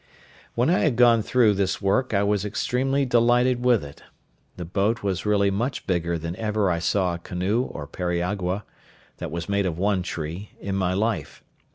[0.55, 4.01] When I had gone through this work I was extremely delighted with it.
[4.57, 8.63] The boat was really much bigger than ever I saw a canoe or periagua,
[9.17, 11.43] that was made of one tree, in my life.